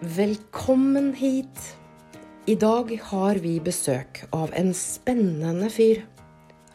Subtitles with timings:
[0.00, 1.76] Velkommen hit.
[2.46, 6.02] I dag har vi besøk av en spennende fyr.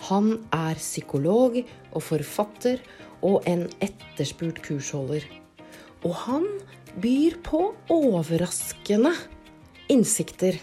[0.09, 2.81] Han er psykolog og forfatter
[3.21, 5.23] og en etterspurt kursholder.
[6.01, 6.47] Og han
[7.01, 7.61] byr på
[7.93, 9.13] overraskende
[9.93, 10.57] innsikter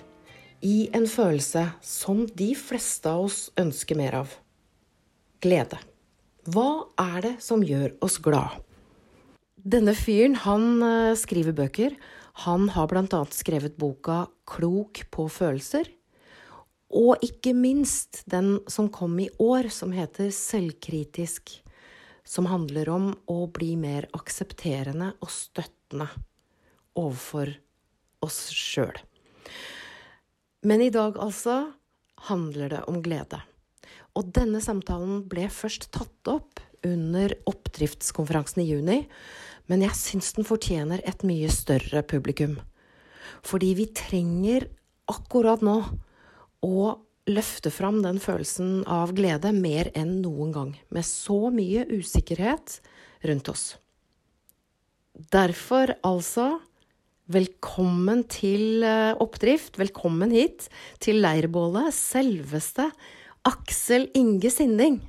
[0.61, 4.35] i en følelse som de fleste av oss ønsker mer av.
[5.43, 5.79] Glede.
[6.49, 8.59] Hva er det som gjør oss glad?
[9.69, 11.95] Denne fyren, han eh, skriver bøker.
[12.39, 13.27] Han har bl.a.
[13.31, 15.89] skrevet boka 'Klok på følelser'.
[16.95, 21.59] Og ikke minst den som kom i år, som heter 'Selvkritisk'.
[22.23, 26.07] Som handler om å bli mer aksepterende og støttende
[26.95, 27.57] overfor
[28.23, 28.95] oss sjøl.
[30.63, 31.73] Men i dag, altså,
[32.31, 33.43] handler det om glede.
[34.15, 38.99] Og denne samtalen ble først tatt opp under oppdriftskonferansen i juni,
[39.69, 42.57] men jeg syns den fortjener et mye større publikum.
[43.47, 44.67] Fordi vi trenger
[45.09, 45.77] akkurat nå
[46.65, 46.89] å
[47.29, 52.79] løfte fram den følelsen av glede mer enn noen gang, med så mye usikkerhet
[53.29, 53.67] rundt oss.
[55.33, 56.57] Derfor altså
[57.29, 60.69] velkommen til eh, oppdrift, velkommen hit
[61.03, 62.89] til leirbålet, selveste
[63.49, 65.03] Aksel Inge Sinding.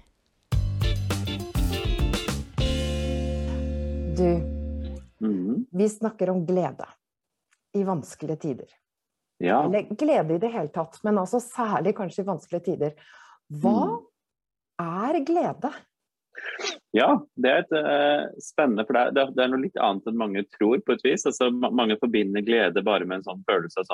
[4.20, 4.36] Du,
[5.28, 5.66] Mhm.
[5.72, 6.86] vi snakker om glede
[7.73, 8.66] i vanskelige tider.
[9.38, 9.64] Ja.
[9.66, 12.92] Eller glede i det hele tatt, men altså særlig kanskje i vanskelige tider.
[13.50, 14.02] Hva
[14.80, 15.72] er glede?
[16.94, 20.08] ja, det er et, uh, spennende, for det er, det er- er noe litt annet
[20.08, 21.25] enn mange tror, på et vis.
[21.25, 23.86] Altså, mange forbinder glede bare med en sånn følelse av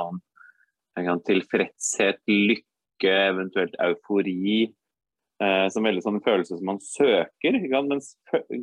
[0.98, 4.74] sånn tilfredshet, lykke, eventuelt eufori.
[5.44, 7.58] Eh, som veldig sånn følelse som man søker.
[7.90, 8.14] Mens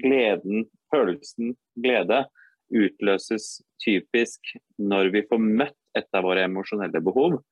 [0.02, 2.24] gleden, følelsen glede,
[2.72, 7.42] utløses typisk når vi får møtt et av våre emosjonelle behov.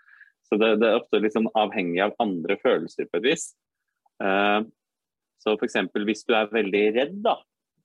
[0.48, 3.50] Så det, det er ofte litt sånn avhengig av andre følelser på et vis.
[4.24, 4.60] Eh,
[5.40, 5.76] så f.eks.
[6.06, 7.36] hvis du er veldig redd, da.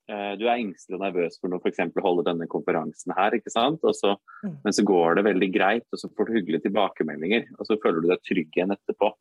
[0.10, 3.82] Eh, Du er engstelig og nervøs for å eksempel holde denne konferansen her, ikke sant.
[3.94, 4.58] Så, Mm.
[4.64, 7.46] men så går det veldig greit, og så får du hyggelige tilbakemeldinger.
[7.60, 9.14] Og så føler du deg trygg igjen etterpå.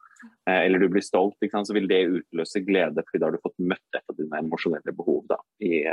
[0.46, 1.66] Eh, Eller du blir stolt, ikke sant?
[1.68, 4.92] så vil det utløse glede, fordi da har du fått møtt et av dine emosjonelle
[4.96, 5.84] behov da, i,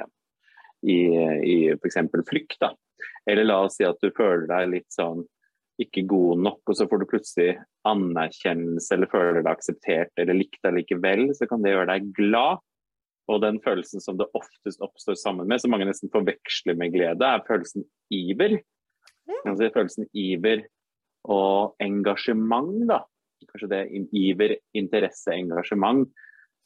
[0.84, 0.98] i,
[1.44, 1.98] i f.eks.
[2.28, 2.58] frykt.
[2.60, 2.74] da.
[3.28, 5.24] Eller la oss si at du føler deg litt sånn
[5.82, 7.52] ikke god nok, og så får du plutselig
[7.90, 12.60] anerkjennelse eller føler deg akseptert eller likt allikevel, så kan det gjøre deg glad.
[13.32, 17.24] Og den følelsen som det oftest oppstår sammen med, som mange nesten forveksler med glede,
[17.24, 18.60] er følelsen iver.
[19.46, 20.66] Altså følelsen iver
[21.32, 23.04] og engasjement, da.
[23.48, 26.10] Kanskje det er iver, interesse, engasjement.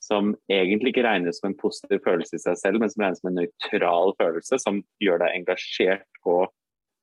[0.03, 3.31] Som egentlig ikke regnes som en positiv følelse i seg selv, men som regnes som
[3.31, 6.51] en nøytral følelse som gjør deg engasjert og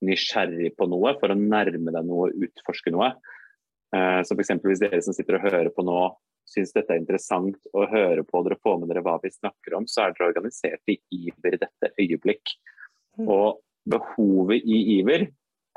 [0.07, 3.13] nysgjerrig på noe for å nærme deg noe, og utforske noe.
[3.95, 4.55] Eh, Så f.eks.
[4.67, 5.99] hvis dere som sitter og hører på nå
[6.53, 9.89] syns dette er interessant å høre på, dere får med dere hva vi snakker om,
[9.89, 12.55] så er dere organisert i iver i dette øyeblikk.
[13.19, 13.29] Mm.
[13.29, 15.27] Og behovet i iver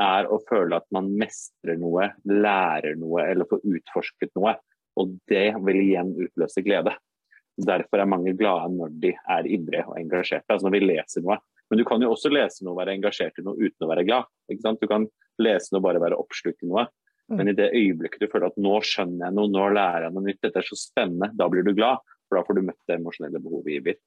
[0.02, 4.56] er å føle at man mestrer noe, lærer noe eller får utforsket noe.
[5.00, 6.94] Og det vil igjen utløse glede.
[7.56, 10.48] Derfor er mange glade når de er ivrige og engasjerte.
[10.52, 11.40] Altså når vi leser noe.
[11.70, 14.06] Men du kan jo også lese noe og være engasjert i noe uten å være
[14.08, 14.28] glad.
[14.52, 15.08] Du kan
[15.42, 16.86] lese noe og bare være oppslukt i noe.
[17.34, 20.26] Men i det øyeblikket du føler at nå skjønner jeg noe, nå lærer jeg noe
[20.28, 22.04] nytt, dette er så spennende, da blir du glad.
[22.26, 23.98] For da får du møtt det emosjonelle behovet i iver.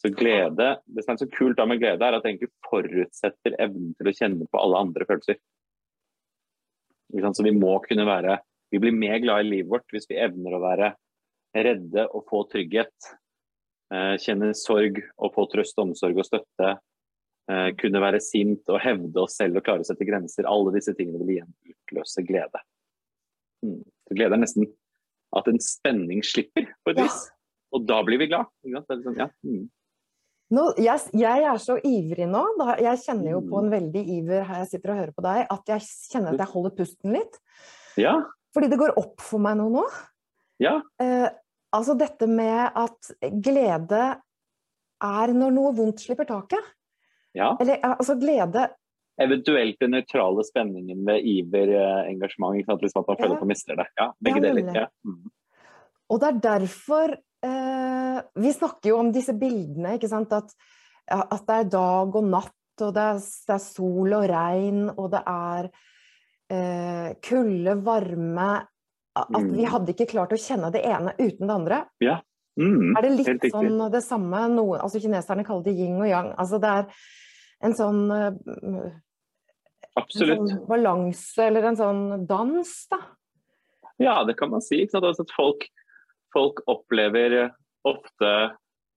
[0.00, 3.56] Så glede, Det som er så kult da med glede, er at det egentlig forutsetter
[3.60, 5.38] evnen til å kjenne på alle andre følelser.
[7.16, 8.40] Så vi må kunne være
[8.72, 10.88] Vi blir mer glad i livet vårt hvis vi evner å være
[11.54, 13.12] redde og få trygghet.
[13.94, 16.72] Eh, kjenne sorg og få trøst, omsorg og støtte.
[17.46, 20.48] Eh, kunne være sint og hevde oss selv og klare å sette grenser.
[20.50, 21.54] Alle disse tingene vil igjen
[21.86, 22.60] utløse glede.
[23.64, 23.80] Mm.
[24.08, 24.66] Så glede er nesten
[25.36, 27.06] at en spenning slipper, på et Ja.
[27.06, 27.30] vis.
[27.74, 28.46] Og da blir vi glad.
[28.64, 29.26] Liksom, ja.
[29.44, 29.64] mm.
[30.54, 32.42] Nå, jeg, jeg er så ivrig nå.
[32.60, 33.64] Da, jeg kjenner jo på Mm.
[33.64, 35.80] en veldig iver her jeg sitter og hører på deg, at jeg
[36.12, 37.38] kjenner at jeg holder pusten litt.
[37.98, 38.14] ja.
[38.54, 39.82] Fordi det går opp for meg nå nå.
[40.64, 40.78] Ja.
[41.02, 41.28] Eh,
[41.74, 43.10] altså dette med at
[43.44, 43.98] glede
[45.04, 46.62] er når noe vondt slipper taket.
[47.36, 47.50] ja.
[47.60, 48.70] Eller eh, altså glede
[49.18, 52.56] Eventuelt den nøytrale spenningen ved iver, eh, engasjement.
[52.58, 52.82] Ikke sant?
[52.82, 53.34] Liksom at man føler Ja.
[53.34, 53.86] at man mister det.
[53.98, 54.74] Ja, begge Ja, deler.
[54.74, 54.86] Ja.
[55.04, 55.30] Mm.
[56.10, 60.32] Og det er derfor eh, Vi snakker jo om disse bildene, ikke sant.
[60.32, 60.52] At,
[61.08, 65.10] at det er dag og natt, og det er, det er sol og regn, og
[65.12, 65.70] det er
[66.50, 68.66] eh, kulde, varme
[69.16, 69.52] At Mm.
[69.56, 71.86] vi hadde ikke klart å kjenne det ene uten det andre.
[72.58, 72.96] Mm.
[72.98, 76.34] Er det litt sånn det samme noe, altså Kineserne kaller det yin og yang.
[76.36, 76.86] altså Det er
[77.62, 78.92] en sånn eh,
[79.96, 80.42] Absolutt.
[80.42, 83.00] En sånn balanse eller en sånn dans, da.
[84.02, 84.82] Ja, det kan man si.
[84.92, 85.64] Altså folk,
[86.34, 87.38] folk opplever
[87.86, 88.32] ofte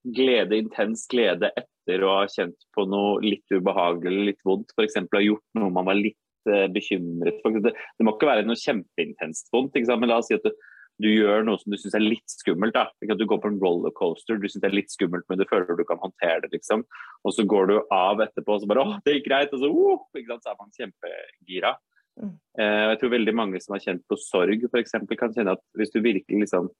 [0.04, 4.74] glede, intens glede etter å ha kjent på noe litt ubehagelig litt vondt.
[4.76, 4.98] F.eks.
[5.00, 6.18] ha gjort noe man var litt
[6.50, 7.56] uh, bekymret for.
[7.56, 10.52] Det, det, må ikke være noe kjempeintenst vondt, men la oss si at du,
[11.00, 12.76] du gjør noe som du syns er litt skummelt.
[12.76, 13.14] da.
[13.16, 15.86] Du går på en rollercoaster, du syns det er litt skummelt, men du føler du
[15.88, 16.52] kan håndtere det.
[16.56, 16.84] liksom.
[17.24, 19.70] Og så går du av etterpå og så bare 'Å, det gikk greit', og så,
[19.70, 21.74] uh, så er man kjempegira.
[22.20, 22.34] Mm.
[22.58, 25.92] Uh, jeg tror veldig mange som har kjent på sorg, f.eks., kan kjenne at hvis
[25.92, 26.70] du virkelig liksom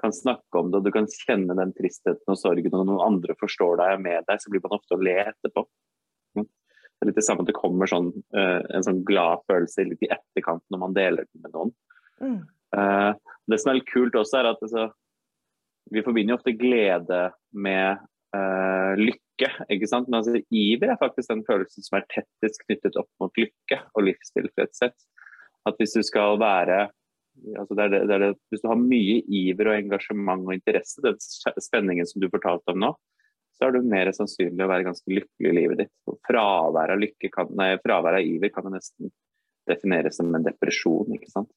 [0.00, 3.36] kan snakke om det, og du kan kjenne den tristheten og sorgen, og noen andre
[3.36, 5.64] forstår deg og med deg, så blir man ofte å le etterpå.
[6.36, 6.46] Mm.
[6.46, 10.04] Det er litt det samme at det kommer sånn, uh, en sånn glad følelse litt
[10.04, 11.76] i etterkant når man deler den med noen.
[12.20, 12.40] Mm.
[12.76, 13.12] Uh,
[13.50, 14.88] det som er litt kult også, er at altså,
[15.90, 18.02] vi forbinder jo ofte glede med
[18.36, 19.50] uh, lykke.
[19.72, 20.08] ikke sant?
[20.08, 24.06] Men altså, iver er faktisk den følelsen som er tettest knyttet opp mot lykke og
[24.06, 24.96] livstilfredshet.
[25.68, 26.88] At hvis du skal være
[27.58, 30.54] altså det er det, det er det, Hvis du har mye iver og engasjement og
[30.54, 31.16] interesse, den
[31.62, 32.90] spenningen som du fortalte om nå,
[33.56, 35.94] så er du mer sannsynlig å være ganske lykkelig i livet ditt.
[36.08, 39.12] Og fravær av, lykke nei, fravær av iver kan nesten
[39.68, 41.12] defineres som en depresjon.
[41.16, 41.50] ikke sant?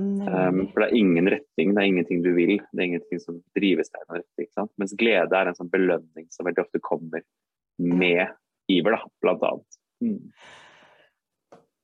[0.00, 2.56] Um, for det er ingen retning, det er ingenting du vil.
[2.70, 4.48] Det er ingenting som drives deg i noen retning.
[4.56, 4.72] Sant?
[4.80, 7.24] Mens glede er en sånn belønning som veldig ofte kommer
[7.80, 8.26] med
[8.70, 9.78] iver, da, blant annet.
[10.04, 10.18] Mm.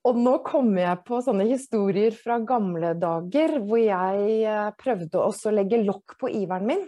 [0.06, 5.50] Og nå kommer jeg på sånne historier fra gamle dager hvor jeg eh, prøvde også
[5.50, 6.84] å legge lokk på iveren min.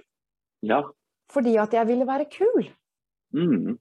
[0.67, 0.85] Ja.
[1.33, 2.69] Fordi at jeg ville være kul.
[3.35, 3.77] Mm.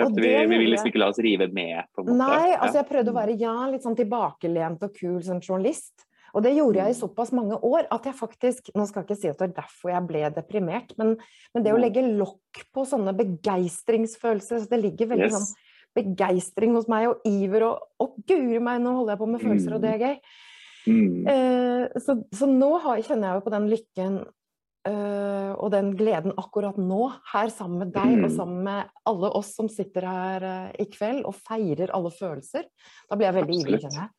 [0.00, 2.18] Vi, vi ville liksom ikke la oss rive med, på en måte.
[2.20, 3.20] Nei, altså jeg prøvde å mm.
[3.20, 6.06] være ja, litt sånn tilbakelent og kul som journalist.
[6.34, 7.00] Og det gjorde jeg i mm.
[7.00, 9.92] såpass mange år at jeg faktisk Nå skal jeg ikke si at det er derfor
[9.94, 11.16] jeg ble deprimert, men,
[11.54, 15.36] men det å legge lokk på sånne begeistringsfølelser så Det ligger veldig yes.
[15.38, 15.66] sånn
[15.96, 19.76] begeistring hos meg og iver og Å, guri meg, nå holder jeg på med følelser,
[19.76, 20.20] og det er gøy.
[20.88, 21.24] Mm.
[21.26, 24.14] Uh, så, så, nå har, kjenner jeg jo på den lykken
[24.88, 28.24] uh, og den gleden akkurat nå, her sammen med deg mm.
[28.24, 32.64] og sammen med alle oss som sitter her uh, i kveld og feirer alle følelser.
[33.10, 34.14] Da blir jeg veldig ivrig, kjenner jeg.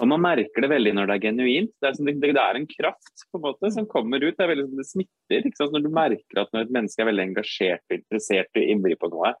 [0.00, 1.72] Og Man merker det veldig når det er genuint.
[1.82, 4.32] Det er, som, det, det er en kraft på en måte som kommer ut.
[4.32, 5.48] Det, er veldig, det smitter.
[5.74, 9.10] Når du merker at når et menneske er veldig engasjert og interessert og ivrig på
[9.12, 9.34] noe.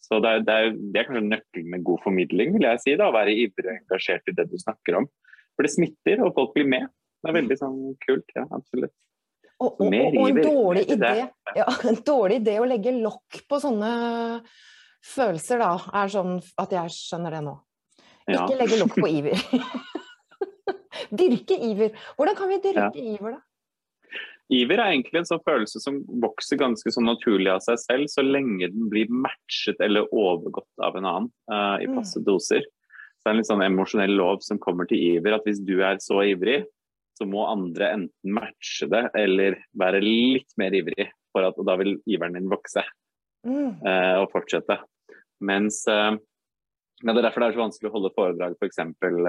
[0.00, 2.96] Så det er, det er, det er kanskje nøkkelen med god formidling, vil jeg si.
[2.96, 5.10] da, Å være ivrig og engasjert i det du snakker om.
[5.52, 6.88] For det smitter, og folk blir med.
[7.20, 8.36] Det er veldig sånn kult.
[8.38, 8.96] Ja, absolutt.
[9.60, 11.16] Og, og, og, en, dårlig idé,
[11.52, 13.90] ja, en dårlig idé å legge lokk på sånne
[15.04, 17.58] følelser, da, er sånn at jeg skjønner det nå.
[18.28, 19.44] Ikke legge lokk på iver.
[21.22, 21.94] dyrke iver.
[22.18, 23.14] Hvordan kan vi dyrke ja.
[23.14, 23.44] iver, da?
[24.50, 28.24] Iver er egentlig en sånn følelse som vokser ganske sånn naturlig av seg selv, så
[28.26, 32.24] lenge den blir matchet eller overgått av en annen uh, i passe mm.
[32.26, 32.66] doser.
[32.66, 35.76] Så det er en litt sånn emosjonell lov som kommer til iver, at hvis du
[35.86, 36.64] er så ivrig,
[37.14, 41.76] så må andre enten matche det eller være litt mer ivrig, for at, og da
[41.78, 42.82] vil iveren din vokse
[43.46, 43.84] mm.
[43.86, 44.80] uh, og fortsette.
[45.46, 46.16] Mens uh,
[47.02, 49.22] men Det er derfor det er så vanskelig å holde foredrag For eksempel,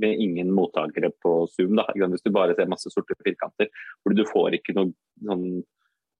[0.00, 1.76] med ingen mottakere på Zoom.
[1.76, 1.84] Da.
[1.92, 3.68] Hvis du bare ser masse sorte firkanter,
[4.02, 5.46] hvor du får ikke noe sånn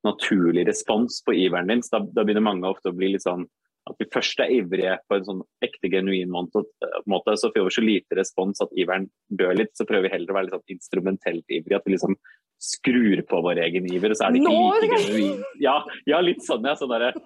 [0.03, 1.83] naturlig respons på iveren din.
[1.83, 3.47] Så da, da, begynner mange ofte å bli litt sånn
[3.91, 7.83] at vi først er ivrige på en sånn ekte, genuin måte, så får vi så
[7.83, 9.73] lite respons at iveren dør litt.
[9.75, 11.79] Så prøver vi heller å være litt sånn instrumentelt ivrig.
[11.79, 12.15] At vi liksom
[12.63, 15.47] skrur på vår egen iver, og så er det ikke like genuint.
[15.63, 16.77] Ja, ja, litt sånn, ja.
[16.79, 17.19] Sånn der,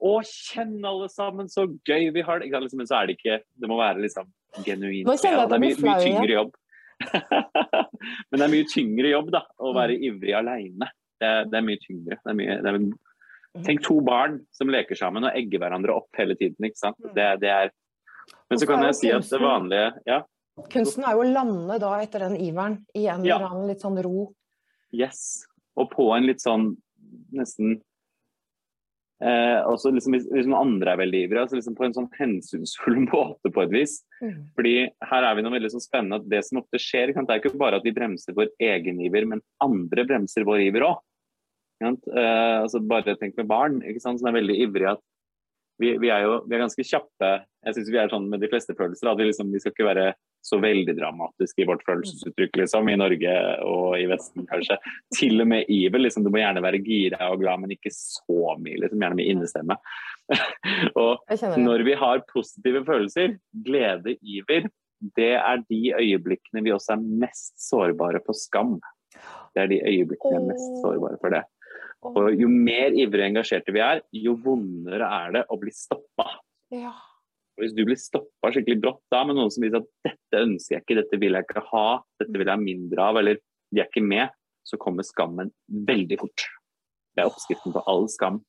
[0.00, 2.50] å, kjenn alle sammen, så gøy vi har det.
[2.72, 4.30] Men så er det ikke Det må være liksom
[4.64, 5.08] genuint.
[5.08, 6.56] At det er mye, mye tyngre jobb.
[8.30, 10.08] Men det er mye tyngre jobb da, å være mm.
[10.08, 10.90] ivrig alene.
[11.20, 12.18] Det, det, er mye tyngre.
[12.20, 13.62] Det er mye, det er, mm.
[13.68, 16.68] tenk to barn som leker sammen og egger hverandre opp hele tiden.
[16.68, 16.98] ikke sant?
[17.04, 17.14] Mm.
[17.16, 17.72] Det, det er
[18.50, 20.22] Men så kan jeg si at det vanlige ja.
[20.70, 23.96] Kunsten er jo å lande da etter den iveren i en eller annen litt sånn
[24.04, 24.26] ro.
[24.92, 25.46] Yes.
[25.78, 26.74] Og på en litt sånn
[27.36, 27.78] nesten
[29.20, 32.08] Eh, også liksom, hvis, hvis, noen andre er veldig ivrige, altså liksom på en sånn
[32.16, 33.98] hensynsfull måte på et vis.
[34.22, 34.48] Mm.
[34.56, 34.74] Fordi
[35.12, 37.60] her er vi noe veldig sånn spennende at det som ofte skjer, det er ikke
[37.60, 41.04] bare at vi bremser vår egen iver, men andre bremser vår iver òg.
[41.80, 44.96] Eh, altså bare tenk med barn ikke sant, som er veldig ivrige.
[44.96, 45.04] at
[45.80, 47.30] vi, vi, er jo vi er ganske kjappe.
[47.66, 49.10] Jeg syns vi er sånn med de fleste følelser.
[49.10, 50.06] At vi, liksom, vi skal ikke være
[50.44, 53.34] så veldig dramatisk i vårt følelsesuttrykk, liksom, i Norge
[53.68, 54.78] og i Vesten kanskje.
[55.16, 56.04] Til og med iver.
[56.04, 58.78] Liksom, du må gjerne være gira og glad, men ikke så mye.
[58.84, 59.78] Liksom, gjerne med innestemme.
[61.00, 64.68] og når vi har positive følelser, glede, iver,
[65.16, 68.76] det er de øyeblikkene vi også er mest sårbare på skam.
[69.54, 71.44] Det er de øyeblikkene vi er mest sårbare for det.
[72.08, 76.26] Og jo mer ivrige og engasjerte vi er, jo vondere er det å bli stoppa.
[76.72, 76.94] Ja.
[77.58, 80.78] Og Hvis du blir stoppa skikkelig brått da med noen som viser at dette ønsker
[80.78, 81.88] jeg ikke, dette vil jeg ikke ha,
[82.22, 83.40] dette vil jeg ha mindre av, eller
[83.70, 84.32] de er ikke med,
[84.64, 85.52] så kommer skammen
[85.90, 86.46] veldig fort.
[87.12, 88.40] Det er oppskriften på all skam.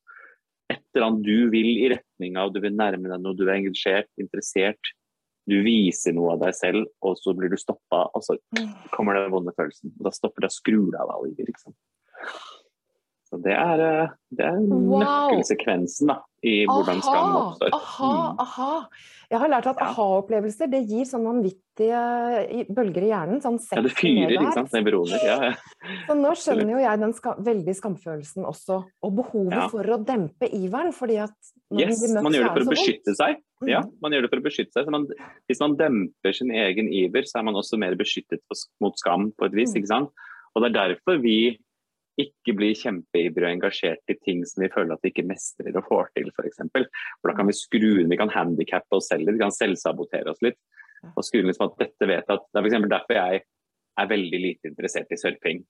[0.71, 3.57] Et eller annet du vil i retning av, du vil nærme deg noe, du er
[3.57, 4.93] engasjert, interessert.
[5.49, 8.37] Du viser noe av deg selv, og så blir du stoppa, og så
[8.93, 9.91] kommer den vonde følelsen.
[9.97, 11.75] Og da stopper det, skrur deg av livet, liksom.
[13.31, 17.69] Så det er, eh, det er nøkkelsekvensen da, i hvordan skam oppstår.
[17.77, 18.39] aha, Mm.
[18.43, 18.87] aha.
[19.31, 19.85] Jeg har lært at Ja.
[19.87, 23.41] aha-opplevelser det gir sånn vanvittige bølger i hjernen.
[23.41, 24.71] Sånn Ja, det fyrer, ikke sant.
[24.73, 25.23] Nevroner.
[25.23, 25.53] Ja, ja.
[26.09, 29.67] Så nå skjønner jo jeg den ska veldig skamfølelsen også, og behovet Ja.
[29.69, 30.91] for å dempe iveren.
[30.93, 31.31] fordi at
[31.71, 33.37] Yes, man gjør det for å beskytte seg.
[33.65, 33.91] Ja, Mhm.
[34.01, 34.85] man gjør det for å beskytte seg.
[34.85, 35.07] Så man,
[35.49, 38.41] hvis man demper sin egen iver, så er man også mer beskyttet
[38.81, 39.71] mot skam på et vis.
[39.73, 39.77] Mm.
[39.81, 40.09] ikke sant?
[40.53, 41.57] Og det er derfor vi
[42.25, 45.87] ikke bli kjempeivrige og engasjert i ting som vi føler at vi ikke mestrer og
[45.87, 46.61] får til, f.eks.
[46.71, 50.33] For da kan vi skru inn, vi kan handikappe oss selv litt, vi kan selvsabotere
[50.33, 50.59] oss litt.
[51.15, 52.89] Og skru inn liksom at dette vet at, Det er f.eks.
[52.95, 53.43] derfor jeg
[53.99, 55.63] er veldig lite interessert i surfing.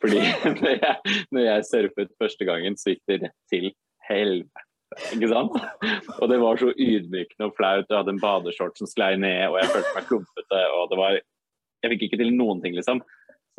[0.00, 0.20] Fordi
[0.62, 3.70] når jeg, når jeg surfet første gangen, så gikk det rett til
[4.08, 4.66] helvete.
[5.14, 5.54] Ikke sant?
[6.18, 7.86] Og det var så ydmykende og flaut.
[7.86, 10.62] Jeg hadde en badeshorts som sklei ned, og jeg følte meg klumpete.
[10.74, 11.18] og det var,
[11.80, 13.02] Jeg fikk ikke til noen ting, liksom.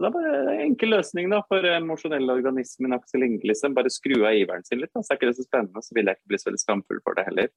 [0.02, 2.96] Så det er bare en enkel løsning da, for emosjonelle organismen.
[2.96, 3.76] Aksel Inge, liksom.
[3.78, 4.90] Bare skru av iveren sin litt.
[4.96, 5.04] Da.
[5.06, 7.20] Så er ikke det så spennende, så vil jeg ikke bli så veldig skamfull for
[7.20, 7.52] det heller.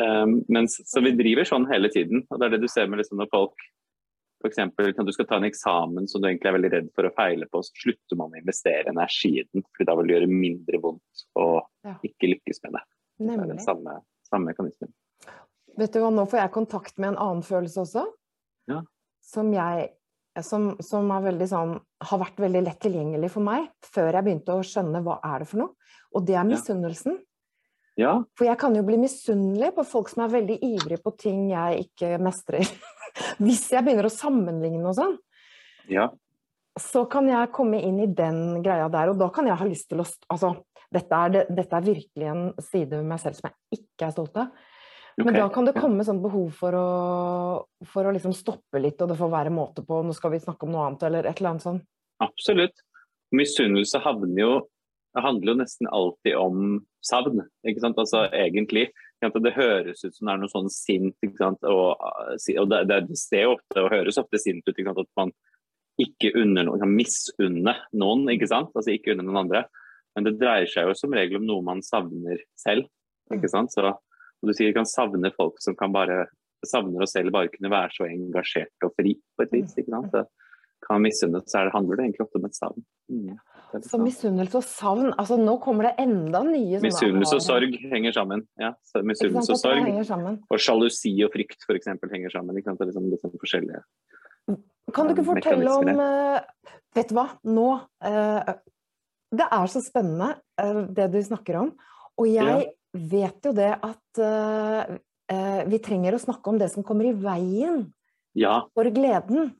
[0.00, 2.24] Um, mens, så vi driver sånn hele tiden.
[2.30, 3.68] og Det er det du ser med liksom, når folk
[4.48, 7.12] eksempel, når du skal ta en eksamen som du egentlig er veldig redd for å
[7.16, 10.30] feile på, så slutter man å investere energi i den, for da vil det gjøre
[10.30, 11.48] mindre vondt å
[12.06, 12.84] ikke lykkes med det.
[13.18, 13.98] Det er den samme,
[14.30, 14.94] samme mekanismen.
[15.78, 18.06] Vet du hva, nå får jeg kontakt med en annen følelse også.
[18.70, 18.80] Ja.
[19.26, 19.90] Som jeg
[20.46, 24.66] som, som veldig sånn, har vært veldig lett tilgjengelig for meg før jeg begynte å
[24.66, 25.94] skjønne hva er det for noe.
[26.16, 27.18] Og det er misunnelsen.
[27.98, 31.48] Ja, For jeg kan jo bli misunnelig på folk som er veldig ivrige på ting
[31.50, 32.62] jeg ikke mestrer.
[33.42, 35.16] Hvis jeg begynner å sammenligne og sånn,
[35.90, 36.06] ja,
[36.78, 39.88] så kan jeg komme inn i den greia der, og da kan jeg ha lyst
[39.90, 40.54] til å Altså,
[40.94, 44.14] dette er, det, dette er virkelig en side ved meg selv som jeg ikke er
[44.14, 44.52] stolt av.
[45.18, 46.88] Men da kan det komme sånn behov for å,
[47.90, 50.66] for å liksom stoppe litt, og det får være måte på, nå skal vi snakke
[50.66, 51.86] om noe annet, eller et eller annet sånt.
[52.22, 52.84] Absolutt.
[53.34, 54.00] Misunnelse
[54.38, 54.52] jo
[55.18, 57.98] handler jo nesten alltid om savn, ikke sant.
[57.98, 58.88] Altså egentlig.
[59.18, 61.16] Det høres ut som det er noe sånn sint.
[61.66, 62.98] Og, og det, det,
[63.42, 64.78] jo ofte og høres ofte sint ut.
[64.78, 65.34] At man
[65.98, 68.70] ikke unner noen, kan misunne noen, ikke sant.
[68.74, 69.64] Altså ikke unne noen andre.
[70.14, 72.86] Men det dreier seg jo som regel om noe man savner selv,
[73.34, 73.74] ikke sant.
[73.74, 73.90] Så
[74.42, 76.26] og du sier du kan savne folk som kan bare
[76.66, 79.74] savner oss selv bare kunne være så engasjert og fri på et vis.
[79.78, 80.14] ikke sant?
[80.14, 80.26] Det
[80.86, 82.84] kan misunne, så det, handler det egentlig ofte om et savn.
[83.10, 83.38] Mm.
[83.84, 88.46] Så misunnelse og savn, altså nå kommer det enda nye Misunnelse og sorg henger sammen.
[88.60, 90.38] Ja, Misunnelse og sorg.
[90.48, 92.56] Og sjalusi og frykt eksempel, henger sammen.
[92.56, 92.80] Ikke sant?
[92.80, 93.82] Det er liksom, liksom forskjellige.
[94.94, 98.52] Kan du ikke fortelle om eh, Vet du hva, nå uh,
[99.28, 101.74] Det er så spennende uh, det du snakker om.
[102.18, 107.08] Og jeg vet jo det at eh, vi trenger å snakke om det som kommer
[107.08, 107.84] i veien
[108.38, 109.52] Ja, for gleden.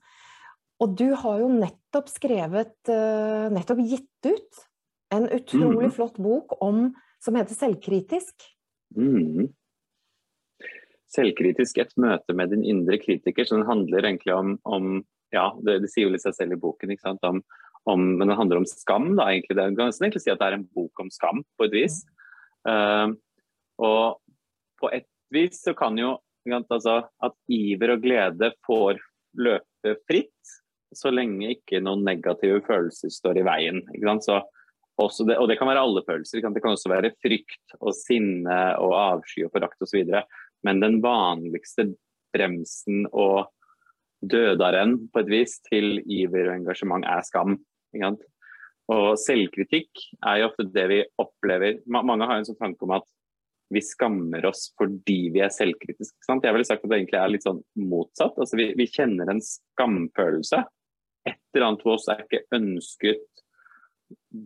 [0.79, 4.61] Og du har jo nettopp skrevet, uh, nettopp gitt ut
[5.11, 5.95] en utrolig mm.
[5.97, 6.85] flott bok om,
[7.19, 8.45] som heter Selvkritisk.
[8.95, 9.49] Mm.
[11.09, 13.43] Selvkritisk et møte med din indre kritiker.
[13.43, 15.01] Så den handler egentlig om, om
[15.35, 16.93] ja, det, det sier jo litt seg selv i boken?
[17.27, 17.41] Om,
[17.89, 19.11] om, men det handler om skam.
[19.17, 19.57] da egentlig.
[19.57, 21.99] Det, kan egentlig si at det er en bok om skam, på et vis.
[22.05, 22.18] Eh,
[22.67, 24.19] og
[24.79, 26.17] på et vis så kan jo
[26.49, 28.99] altså, at iver og glede får
[29.39, 30.55] løpe fritt,
[30.95, 33.83] så lenge ikke noen negative følelser står i veien.
[34.23, 34.39] Så
[35.23, 36.41] det, og det kan være alle følelser.
[36.41, 40.09] Det kan også være frykt og sinne og avsky og forakt osv.
[40.65, 41.91] Men den vanligste
[42.33, 43.51] bremsen og
[44.19, 47.59] dødaren på et vis til iver og engasjement er skam.
[48.89, 51.81] Og selvkritikk er jo ofte det vi opplever.
[51.85, 53.05] Mange har en sånn tanke om at
[53.69, 56.17] vi skammer oss fordi vi er selvkritiske.
[56.25, 56.45] sant?
[56.45, 58.37] Jeg ville sagt at det egentlig er litt sånn motsatt.
[58.41, 60.63] Altså vi, vi kjenner en skamfølelse.
[61.29, 63.45] Et eller annet hos oss er ikke ønsket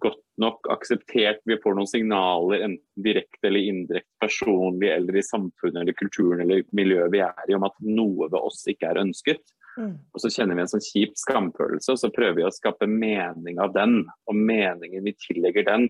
[0.03, 1.39] godt nok akseptert.
[1.47, 6.65] Vi får noen signaler, enten direkte eller indirekte, personlig eller i samfunnet eller kulturen eller
[6.75, 9.55] miljøet vi er i, om at noe ved oss ikke er ønsket.
[9.77, 9.97] Mm.
[10.13, 13.59] Og så kjenner vi en sånn kjip skamfølelse, og så prøver vi å skape mening
[13.63, 14.03] av den.
[14.29, 15.87] Og meningen vi tillegger den,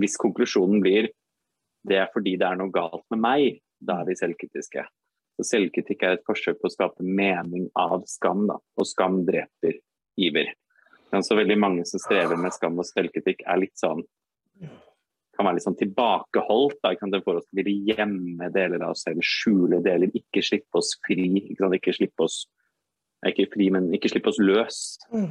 [0.00, 1.10] hvis konklusjonen blir
[1.88, 4.84] det er fordi det er noe galt med meg, da er vi selvkritiske.
[5.38, 8.58] Så Selvkritikk er et forsøk på å skape mening av skam, da.
[8.78, 9.80] og skam dreper
[10.20, 10.52] iver.
[11.12, 14.04] Så veldig mange som strever med skam og selvkritikk, er litt sånn
[15.32, 16.78] kan være litt sånn tilbakeholdt.
[16.84, 20.80] Da, Kan det oss til å gjemme deler av oss selv, skjule deler, ikke slippe
[20.80, 21.30] oss fri.
[21.40, 22.44] Ikke slippe oss
[23.30, 24.82] ikke fri, men ikke slippe oss løs.
[25.14, 25.30] Mm.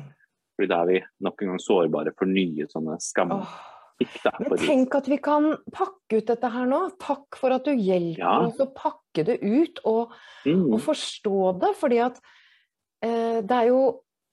[0.56, 3.36] Fordi da er vi nok en gang sårbare for nye sånne skam.
[3.36, 3.60] Oh.
[4.02, 6.80] Men tenk at vi kan pakke ut dette her nå.
[7.02, 8.38] Takk for at du hjelper ja.
[8.48, 10.16] oss å pakke det ut og,
[10.48, 10.72] mm.
[10.72, 11.74] og forstå det.
[11.78, 12.18] Fordi at
[13.06, 13.84] eh, det er jo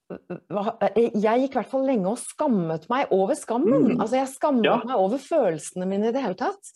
[0.08, 3.90] jeg gikk i hvert fall lenge og skammet meg over skammen.
[3.90, 3.98] Mm.
[3.98, 4.78] Altså Jeg skammet ja.
[4.88, 6.72] meg over følelsene mine i det hele tatt.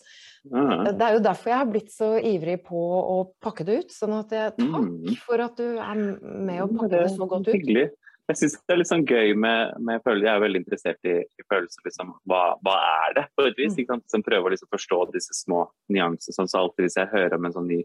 [0.51, 0.91] Mm.
[0.99, 3.95] Det er jo derfor jeg har blitt så ivrig på å pakke det ut.
[3.95, 5.17] Sånn at jeg, takk mm.
[5.23, 7.55] for at du er med og pakker det, så godt ut.
[7.55, 7.89] Hyggelig.
[8.31, 10.27] Jeg syns det er litt sånn gøy med, med følelser.
[10.29, 11.83] Jeg er veldig interessert i, i følelser.
[11.89, 12.13] Liksom.
[12.29, 13.73] Hva, hva, er det, på et vis?
[13.73, 13.81] Mm.
[13.81, 14.05] Ikke sant?
[14.13, 16.37] Som prøver å liksom forstå disse små nyansene.
[16.37, 17.81] Sånn, så alltid hvis jeg hører om en sånn ny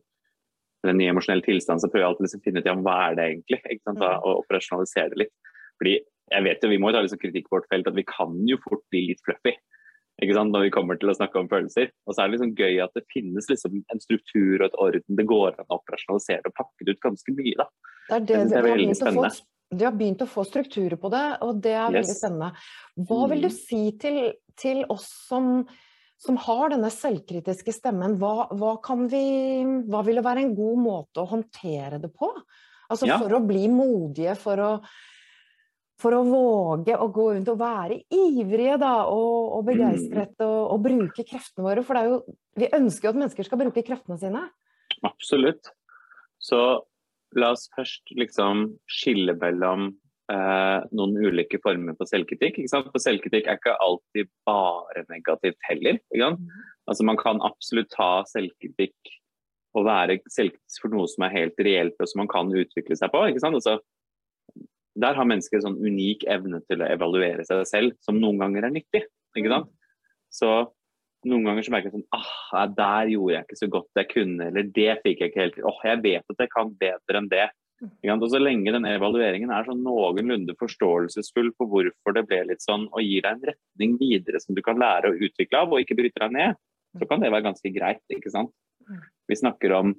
[0.82, 2.98] eller en ny emosjonell tilstand, så prøver jeg alltid liksom å finne ut ja, hva
[3.06, 4.02] er det egentlig, ikke sant?
[4.02, 4.26] Da, mm.
[4.26, 5.34] og operasjonalisere det litt.
[5.78, 5.94] Fordi
[6.28, 8.36] jeg vet jo, Vi må jo ta liksom kritikk på vårt felt at vi kan
[8.46, 9.54] jo fort bli litt fluffy
[10.22, 10.54] ikke sant?
[10.54, 11.92] når vi kommer til å snakke om følelser.
[12.06, 15.18] Og så er det liksom gøy at det finnes liksom en struktur og et orden.
[15.20, 17.54] Det går an å operasjonalisere og pakke det ut ganske mye.
[17.60, 17.68] da.
[18.08, 19.30] Det er det, det er veldig spennende.
[19.68, 21.96] Du har begynt å få strukturer på det, og det er yes.
[21.98, 22.50] veldig spennende.
[23.08, 23.56] Hva vil du mm.
[23.58, 24.18] si til,
[24.58, 25.50] til oss som
[26.18, 28.74] som har denne selvkritiske stemmen, hva, hva,
[29.06, 29.26] vi,
[29.86, 32.32] hva ville være en god måte å håndtere det på?
[32.88, 33.18] Altså ja.
[33.20, 34.70] For å bli modige, for å,
[36.02, 40.46] for å våge å gå rundt og være ivrige da, og, og begeistret mm.
[40.46, 41.84] og, og, bruke kreftene våre.
[41.86, 42.20] For jo,
[42.58, 44.42] vi ønsker jo at mennesker skal bruke kreftene sine.
[45.06, 45.70] Absolutt.
[46.42, 46.58] Så
[47.38, 49.92] la oss først liksom skille mellom
[50.32, 52.60] eh, noen ulike former for selvkritikk.
[52.70, 56.00] For selvkritikk er ikke alltid bare negativt heller.
[56.14, 56.50] Mm.
[56.88, 59.14] Altså Man kan absolutt ta selvkritikk
[59.76, 63.12] og være selvkritisk for noe som er helt reelt og som man kan utvikle seg
[63.12, 63.26] på.
[63.28, 63.78] Altså,
[64.98, 68.66] der har mennesker en sånn unik evne til å evaluere seg selv, som noen ganger
[68.66, 69.04] er nyttig.
[70.34, 70.48] Så
[71.28, 74.48] noen ganger så merker jeg sånn ah, der gjorde jeg ikke så godt jeg kunne,
[74.50, 75.68] eller det fikk jeg ikke helt til.
[75.70, 77.46] Åh, jeg vet at jeg kan bedre enn det.
[77.82, 82.88] Og så lenge den evalueringen er sånn noenlunde forståelsesfull på hvorfor det ble litt sånn,
[82.90, 85.98] og gir deg en retning videre som du kan lære å utvikle av, og ikke
[85.98, 86.58] bryter deg ned,
[86.98, 88.02] så kan det være ganske greit.
[88.10, 88.50] ikke sant?
[89.28, 89.94] Vi snakker om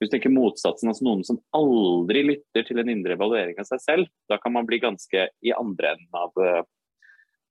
[0.00, 3.82] hvis du tenker motsatsen, altså noen som aldri lytter til en indre evaluering av seg
[3.82, 6.64] selv, da kan man bli ganske i andre enden av, eh,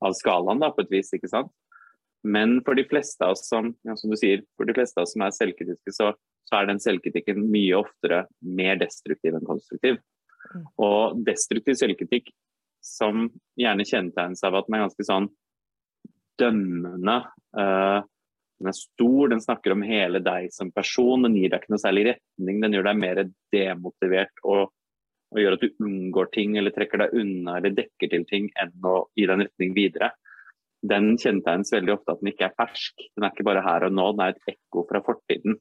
[0.03, 1.13] av skalaen, da, på et vis.
[1.13, 1.51] ikke sant?
[2.23, 5.03] Men for de fleste av oss som, ja, som du sier, for de fleste av
[5.07, 6.13] oss som er selvkritiske, så
[6.49, 9.99] så er den selvkritikken mye oftere mer destruktiv enn konstruktiv.
[10.53, 10.65] Mm.
[10.83, 12.33] Og destruktiv selvkritikk
[12.83, 13.29] som
[13.59, 15.29] gjerne kjennetegnes av at den er ganske sånn
[16.39, 17.19] dømmende.
[17.55, 18.03] Uh,
[18.59, 21.83] den er stor, den snakker om hele deg som person, den gir deg ikke noe
[21.83, 22.61] særlig retning.
[22.63, 24.69] Den gjør deg mer demotivert og,
[25.33, 28.87] og gjør at du unngår ting eller trekker deg unna eller dekker til ting enn
[28.87, 30.13] å gi deg en retning videre.
[30.83, 33.05] Den kjennetegnes veldig ofte at den ikke er fersk.
[33.15, 35.59] Den er ikke bare her og nå, den er et ekko fra fortiden.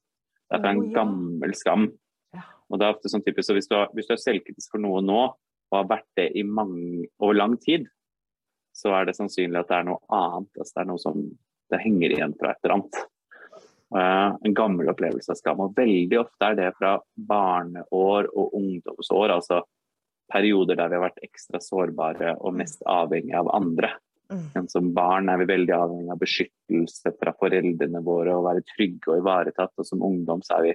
[0.53, 1.87] Det er fra en gammel skam.
[2.69, 4.85] Og det er ofte sånn typisk, så hvis du, har, hvis du er selvkritisk for
[4.85, 5.23] noe nå,
[5.73, 7.87] og har vært det i mange, over lang tid,
[8.77, 10.51] så er det sannsynlig at det er noe annet.
[10.59, 11.23] Altså det er noe som
[11.73, 13.01] det henger igjen fra et eller annet.
[13.93, 15.65] Uh, en gammel opplevelse av skam.
[15.65, 16.99] Og veldig ofte er det fra
[17.33, 19.63] barneår og ungdomsår, altså
[20.33, 23.95] perioder der vi har vært ekstra sårbare og mest avhengige av andre.
[24.33, 24.69] Mm.
[24.73, 29.21] Som barn er vi veldig avhengig av beskyttelse fra foreldrene våre, og være trygge og
[29.21, 29.75] ivaretatt.
[29.79, 30.75] Og som ungdom så er vi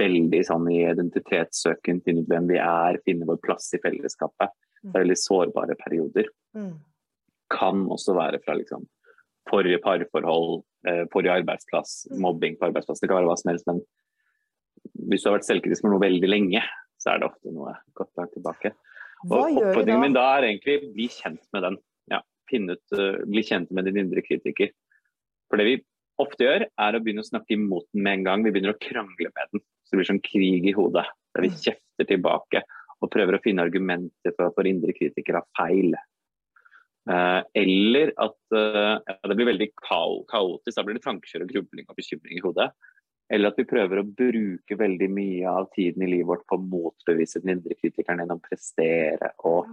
[0.00, 4.54] veldig sånn i identitetssøken, finne ut hvem vi er, finne vår plass i fellesskapet.
[4.80, 4.90] Mm.
[4.90, 6.30] Det er veldig sårbare perioder.
[6.56, 6.72] Mm.
[7.52, 8.86] Kan også være fra liksom,
[9.50, 13.02] forrige parforhold, eh, forrige arbeidsplass, mobbing på arbeidsplass.
[13.02, 13.82] Det kan være hva som helst, men
[15.08, 16.64] hvis du har vært selvkritisk for noe veldig lenge,
[17.00, 18.72] så er det ofte noe godt langt tilbake.
[19.30, 21.78] Og Oppfordringen min da er egentlig bli kjent med den
[22.52, 24.72] ut, uh, bli kjent med din indre kritiker.
[25.48, 25.76] For det vi
[26.22, 28.44] ofte gjør, er å begynne å snakke imot den med en gang.
[28.44, 29.64] Vi begynner å krangle med den.
[29.84, 31.06] Så det blir sånn krig i hodet.
[31.34, 31.60] Der vi mm.
[31.60, 32.64] kjefter tilbake
[33.02, 35.94] og prøver å finne argumenter for at vår indre kritiker har feil.
[37.04, 40.76] Uh, eller at uh, ja, det blir veldig kaotisk.
[40.76, 42.70] Da blir det tankekjør og grubling og bekymring i hodet.
[43.32, 46.64] Eller at vi prøver å bruke veldig mye av tiden i livet vårt på å
[46.64, 49.70] motbevise den indre kritikeren gjennom å prestere og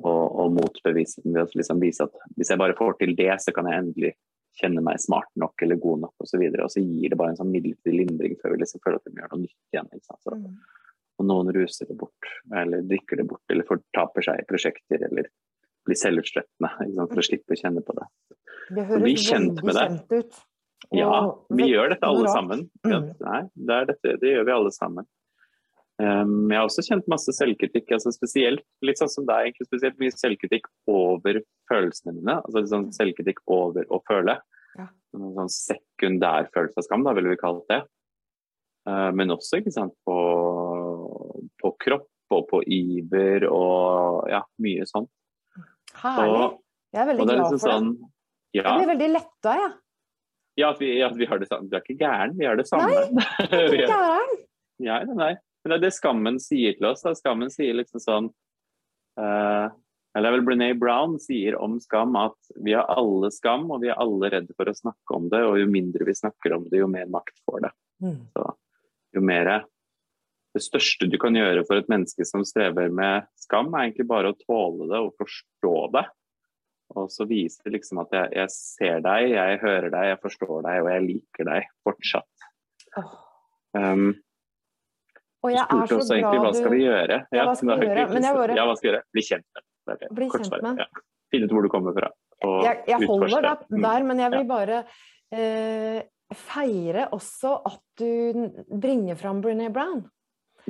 [0.00, 3.32] og, og motbevise den ved å liksom vise at hvis jeg bare får til det,
[3.44, 4.12] så kan jeg endelig
[4.58, 6.40] kjenne meg smart nok eller god nok osv.
[6.40, 9.00] Og, så og så gir det bare en sånn midlertidig lindring før vi liksom føler
[9.00, 9.90] at vi gjør noe nytt igjen.
[10.04, 10.58] Så, mm.
[11.20, 15.30] og noen ruser det bort, eller drikker det bort, eller fortaper seg i prosjekter, eller
[15.82, 18.08] blir selvutslettende for å slippe å kjenne på det.
[18.72, 19.76] Det høres bli kjent det.
[19.76, 20.42] kjent ut.
[20.92, 21.14] Ja,
[21.54, 22.64] vi gjør dette alle sammen.
[22.82, 23.10] Ja, mm.
[23.22, 25.08] nei, det, dette, det gjør vi alle sammen.
[26.02, 29.98] Um, jeg har også kjent masse selvkritikk, altså spesielt litt sånn som deg, egentlig spesielt
[30.00, 31.38] mye selvkritikk over
[31.70, 32.38] følelsene mine.
[32.40, 34.38] altså sånn Selvkritikk over å føle.
[34.72, 34.86] Ja.
[35.12, 37.82] en sånn sekundær følelse av skam, da ville vi kalt det.
[38.88, 40.16] Uh, men også ikke sant, på,
[41.60, 45.06] på, kropp og på iver og ja, mye sånn.
[46.02, 46.48] Herlig.
[46.96, 47.76] jeg er veldig glad liksom for det.
[47.76, 47.92] Sånn,
[48.56, 48.64] ja.
[48.64, 49.70] Jeg blir veldig letta, jeg.
[49.70, 49.72] Ja.
[50.60, 51.64] Ja, at vi, at vi, har det samme.
[51.70, 52.90] Du er ikke gæren, vi har det samme.
[53.16, 54.34] Nei, du er ikke gæren.
[54.84, 55.30] ja, nei,
[55.62, 57.04] Men det er det skammen sier til oss.
[57.04, 57.14] Da.
[57.16, 58.28] Skammen sier liksom sånn
[59.20, 59.70] uh,
[60.14, 64.00] eller vel Brené Brown sier om skam at vi har alle skam, og vi er
[64.00, 65.40] alle redde for å snakke om det.
[65.48, 67.70] Og jo mindre vi snakker om det, jo mer makt får det.
[68.04, 68.18] Mm.
[68.34, 68.48] Så
[69.16, 69.52] jo mer
[70.52, 74.34] Det største du kan gjøre for et menneske som strever med skam, er egentlig bare
[74.34, 76.02] å tåle det og forstå det.
[76.92, 80.66] Og så viser det liksom at jeg, jeg ser deg, jeg hører deg, jeg forstår
[80.66, 82.44] deg, og jeg liker deg fortsatt.
[83.00, 83.14] Oh.
[83.72, 84.10] Um,
[85.50, 87.20] er så også egentlig, hva skal vi gjøre?
[87.34, 88.08] Ja, hva skal vi gjøre?
[88.14, 88.56] Men jeg bare...
[88.58, 89.04] Ja, hva skal vi gjøre?
[89.12, 90.82] Bli kjent med bli kjent med.
[90.82, 91.04] Ja.
[91.32, 92.10] Finne ut hvor du kommer fra.
[92.42, 93.84] Jeg, jeg holder deg mm.
[93.84, 94.82] der, men jeg vil bare
[95.32, 96.02] eh,
[96.36, 98.50] feire også at du
[98.82, 100.04] bringer fram Brené Brown.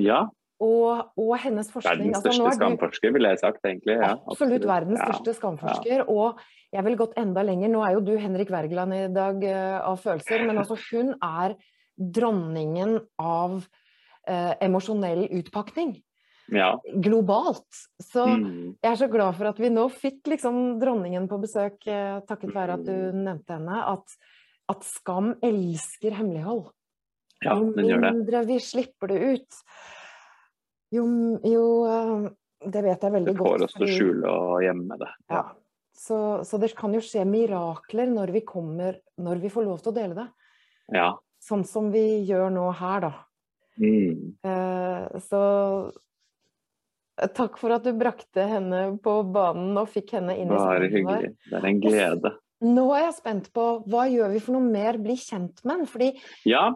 [0.00, 0.26] Ja.
[0.62, 2.04] Og, og, hennes forskning.
[2.04, 3.96] Verdens altså, største altså, skamforsker, ville jeg sagt, egentlig.
[3.96, 6.04] Ja, absolutt, absolutt verdens største skamforsker.
[6.12, 6.42] Og
[6.76, 7.72] jeg vil gått enda lenger.
[7.72, 11.56] Nå er jo du Henrik Wergeland i dag uh, av følelser, men altså hun er
[11.98, 13.64] dronningen av
[14.28, 15.96] uh, emosjonell utpakning
[16.52, 16.82] ja.
[16.94, 17.68] globalt.
[18.02, 18.76] Så mm.
[18.82, 22.54] jeg er så glad for at vi nå fikk liksom dronningen på besøk, eh, takket
[22.54, 23.24] være at du mm.
[23.28, 24.16] nevnte henne, at,
[24.72, 26.68] at skam elsker hemmelighold.
[27.42, 27.56] Ja.
[27.58, 29.64] Jo mindre vi slipper det ut,
[30.94, 31.08] jo,
[31.48, 32.30] jo eh,
[32.62, 33.42] Det vet jeg veldig godt.
[33.42, 35.10] Det får oss til å skjule og gjemme det.
[35.32, 35.40] Ja.
[35.40, 35.42] ja.
[36.02, 39.90] Så, så, det kan jo skje mirakler når vi kommer Når vi får lov til
[39.90, 40.28] å dele det.
[40.94, 41.08] Ja.
[41.42, 43.10] Sånn som vi gjør nå her, da.
[43.80, 44.34] Mm.
[44.44, 45.42] Eh, så
[47.36, 51.34] Takk for at du brakte henne på banen og fikk henne inn i Bare hyggelig.
[51.44, 52.32] Det er en glede.
[52.62, 56.08] Nå er jeg spent på hva gjør vi for noe mer bli kjent med Fordi
[56.48, 56.70] ja.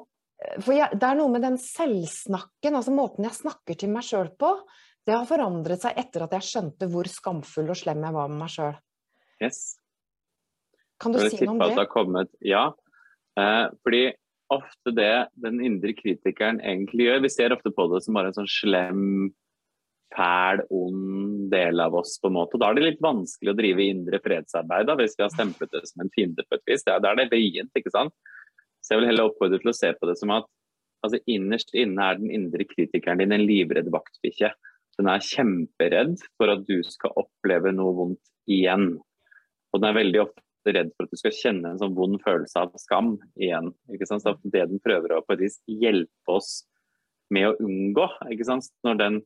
[0.58, 4.28] for jeg, det er noe med den selvsnakken, altså måten jeg snakker til meg sjøl
[4.38, 4.52] på,
[5.06, 8.42] det har forandret seg etter at jeg skjønte hvor skamfull og slem jeg var med
[8.42, 8.76] meg sjøl.
[9.42, 9.60] Yes.
[11.00, 11.74] Kan du si noe om det?
[11.78, 12.68] det kommet, ja.
[13.38, 14.04] Eh, fordi
[14.52, 18.38] ofte det den indre kritikeren egentlig gjør Vi ser ofte på det som bare en
[18.38, 19.04] sånn slem
[20.14, 22.58] fæl, ond del av oss, på en måte.
[22.60, 25.82] Da er det litt vanskelig å drive indre fredsarbeid da, hvis vi har stemplet det
[25.88, 26.86] som en fiende på et vis.
[26.86, 28.14] Da er det vrient, ikke sant.
[28.80, 30.46] Så jeg vil heller oppfordre til å se på det som at
[31.04, 34.52] altså, innerst inne er den indre kritikeren din en livredd vaktbikkje.
[34.96, 38.94] Den er kjemperedd for at du skal oppleve noe vondt igjen.
[39.74, 42.62] Og den er veldig ofte redd for at du skal kjenne en sånn vond følelse
[42.62, 43.70] av skam igjen.
[43.92, 44.08] Ikke?
[44.08, 46.64] Så det den prøver å på et vis hjelpe oss
[47.30, 48.70] med å unngå, ikke sant?
[48.86, 49.22] når den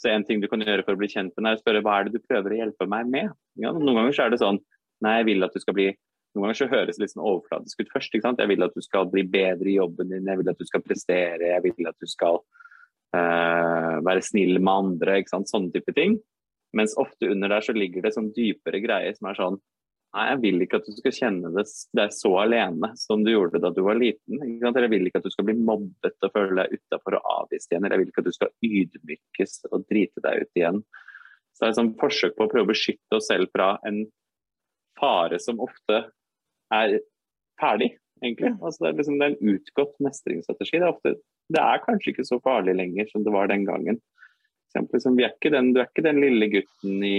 [0.00, 1.98] så en ting du kan gjøre for å bli kjent med er å spørre hva
[1.98, 3.30] er det du prøver å hjelpe meg med.
[3.62, 4.60] Ja, noen ganger så er det sånn
[5.02, 5.88] Nei, jeg vil at du skal bli
[6.34, 8.14] Noen ganger så høres det litt sånn overfladisk ut først.
[8.16, 10.82] Jeg vil at du skal bli bedre i jobben din, jeg vil at du skal
[10.82, 12.40] prestere, jeg vil at du skal
[13.14, 15.20] uh, være snill med andre.
[15.20, 15.50] ikke sant?
[15.52, 16.16] Sånne type ting.
[16.74, 19.60] Mens ofte under der så ligger det sånn dypere greier som er sånn
[20.14, 23.72] Nei, jeg vil ikke at du skal kjenne deg så alene som du gjorde da
[23.74, 24.44] du var liten.
[24.62, 27.82] Jeg vil ikke at du skal bli mobbet og føle deg utafor og avvist igjen.
[27.82, 30.78] Eller jeg vil ikke at du skal ydmykes og drite deg ut igjen.
[31.50, 34.04] Så det er et sånn forsøk på å prøve å beskytte oss selv fra en
[35.00, 36.00] fare som ofte
[36.74, 36.98] er
[37.58, 38.54] ferdig, egentlig.
[38.60, 40.78] Altså det, er liksom, det er en utgått mestringsstrategi.
[40.78, 41.16] Det er, ofte,
[41.58, 43.98] det er kanskje ikke så farlig lenger som det var den gangen.
[44.70, 47.16] Eksempel, liksom, er den, du er ikke den lille gutten i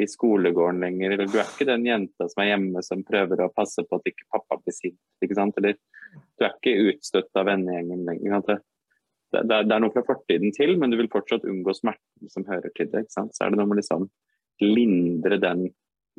[0.00, 1.10] i skolegården lenger.
[1.10, 4.08] Eller du er ikke den jenta som er hjemme som prøver å passe på at
[4.08, 4.98] ikke pappa blir sint.
[5.22, 8.40] Eller du er ikke utstøtt av vennegjengen lenger.
[8.48, 8.58] Det,
[9.36, 12.72] det, det, er noe fra fortiden til, men du vil fortsatt unngå smerten som hører
[12.76, 13.06] til det.
[13.06, 13.36] Ikke sant?
[13.36, 14.08] Så er det noe med liksom
[14.62, 15.68] lindre den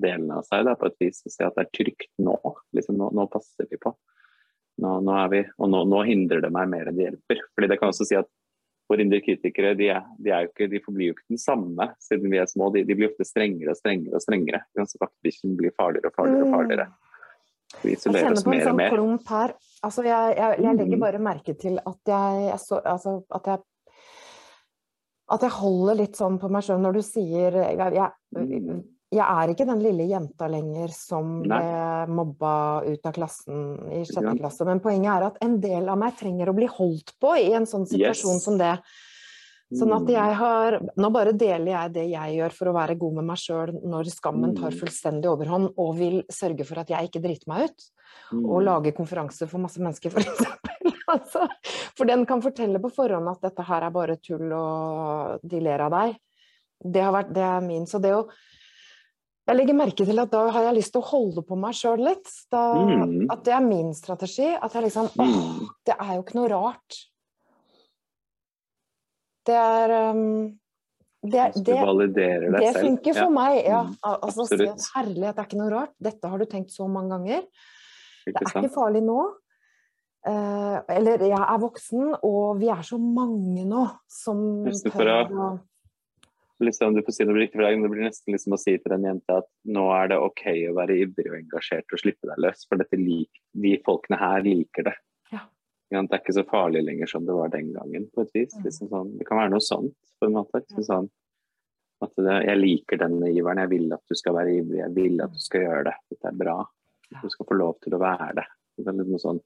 [0.02, 2.38] delen av seg da, på et vis og se at det er trygt nå.
[2.76, 3.94] Liksom, nå, nå passer vi på.
[4.82, 7.44] Nå, nå er vi, og nå, nå, hindrer det meg mer enn det hjelper.
[7.54, 8.30] Fordi det kan også si at
[8.94, 9.90] våre indre kritikere de,
[10.22, 12.70] de, ikke, de, forblir jo ikke den samme siden vi er små.
[12.76, 14.64] De, de blir ofte strengere og strengere og strengere.
[14.78, 16.48] Så vaktbikkjen blir farligere og farligere.
[16.48, 16.88] og farligere.
[17.82, 18.94] Vi isolerer oss mer og mer.
[18.94, 19.56] Sånn klump her.
[19.84, 21.04] Altså, jeg, jeg, jeg, legger mm.
[21.04, 23.64] bare merke til at jeg, jeg så, altså, at jeg
[25.34, 28.82] at jeg holder litt sånn på meg sjøl når du sier jeg, mm
[29.14, 31.62] jeg er ikke den lille jenta lenger som ble
[32.10, 32.56] mobba
[32.88, 34.68] ut av klassen i sjette klasse.
[34.68, 37.68] Men poenget er at en del av meg trenger å bli holdt på i en
[37.70, 38.46] sånn situasjon yes.
[38.46, 38.76] som det.
[39.74, 40.38] Sånn at jeg mm.
[40.38, 43.72] har Nå bare deler jeg det jeg gjør for å være god med meg sjøl
[43.80, 44.80] når skammen tar mm.
[44.82, 47.88] fullstendig overhånd, og vil sørge for at jeg ikke driter meg ut.
[48.38, 48.66] Og mm.
[48.68, 50.44] lage konferanse for masse mennesker, f.eks.
[50.44, 51.48] For, altså,
[51.98, 55.86] for den kan fortelle på forhånd at dette her er bare tull, og de ler
[55.88, 56.18] av deg.
[56.84, 57.88] Det, har vært, det er min.
[57.90, 58.28] Så det å
[59.48, 62.00] Jeg legger merke til at da har jeg lyst til å holde på meg sjøl
[62.00, 62.30] litt.
[62.52, 63.26] Da, Mm.
[63.32, 64.48] At det er min strategi.
[64.56, 65.68] At jeg liksom Åh, Mm.
[65.86, 67.00] det er jo ikke noe rart.
[69.46, 70.58] Det er um,
[71.24, 72.86] det, det, det, validerer deg det selv.
[72.88, 73.82] funker for Ja, meg, ja.
[73.84, 75.94] Mm, Al- Altså si at herlighet, det er ikke noe rart.
[76.04, 77.46] Dette har du tenkt så mange ganger.
[78.26, 78.64] Det er sant?
[78.66, 79.20] ikke farlig nå.
[80.26, 85.60] Eh, eller jeg er voksen, og vi er så mange nå som Nesten for å
[86.64, 89.40] Liksom, du får si det, blir, det blir nesten liksom å si til en jente
[89.42, 92.82] at nå er det ok å være ivrig og engasjert og slippe deg løs, for
[92.82, 94.96] dette lik, de folkene her liker det.
[95.34, 95.44] Ja.
[95.94, 98.56] Det er ikke så farlig lenger som det var den gangen, på et vis.
[98.58, 98.64] Mm.
[98.68, 100.64] Liksom sånn, det kan være noe sånt, på en måte.
[100.64, 101.12] Liksom sånn,
[102.04, 105.22] at det, jeg liker denne iveren, jeg vil at du skal være ivrig, jeg vil
[105.24, 105.98] at du skal gjøre det.
[106.14, 106.58] Dette er bra.
[107.22, 108.48] Du skal få lov til å være det.
[108.80, 109.40] Det er litt noe sånn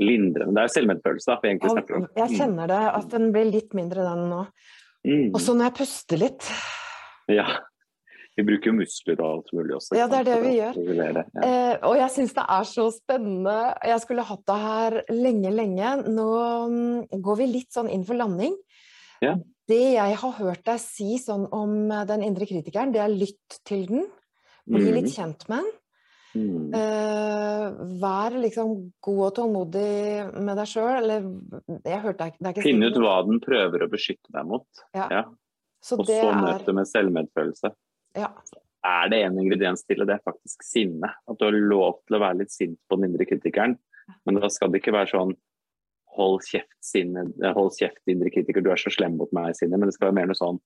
[0.00, 0.56] lindrende.
[0.56, 2.08] Det er selvmedfølelse, da, vi egentlig snakker om.
[2.16, 4.42] Jeg kjenner det, at den blir litt mindre, den nå.
[5.06, 5.30] Mm.
[5.30, 6.50] Og så når jeg puster litt
[7.30, 7.46] Ja.
[8.36, 9.94] Vi bruker jo muskler og alt mulig også.
[9.96, 10.74] Ja, det er det vi gjør.
[10.92, 11.22] Ja.
[11.46, 13.54] eh, Og jeg syns det er så spennende.
[13.88, 15.92] Jeg skulle hatt det her lenge, lenge.
[16.12, 16.26] Nå
[16.68, 18.52] mm, går vi litt sånn inn for landing.
[19.24, 19.38] Ja.
[19.66, 23.86] Det jeg har hørt deg si sånn om den indre kritikeren, det er lytt til
[23.88, 24.04] den.
[24.68, 25.72] Bli litt kjent med den.
[26.36, 26.74] Mm.
[26.76, 27.64] Eh,
[28.02, 31.26] vær liksom god og tålmodig med deg sjøl, eller
[31.86, 34.66] Jeg hørte deg det er ikke Finn ut hva den prøver å beskytte deg mot,
[34.94, 35.08] Ja.
[35.10, 35.24] ja.
[35.86, 37.72] Så og det så er møte med selvmedfølelse.
[38.18, 38.30] ja.
[38.86, 41.08] Er det en ingrediens til det, det er faktisk sinne.
[41.26, 43.74] At du har lov til å være litt sint på den indre kritikeren,
[44.24, 45.34] men da skal det ikke være sånn
[46.16, 49.76] Hold kjeft, sinne, hold kjeft, indre kritiker, du er så slem mot meg, sinne.
[49.76, 50.60] Men det skal være mer noe sånn